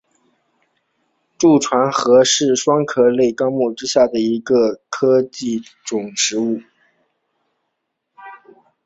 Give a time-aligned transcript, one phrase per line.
[1.37, 3.03] 蛀船蛤科是双壳
[3.37, 5.25] 纲海螂目之下的一科海洋
[5.87, 6.61] 动物。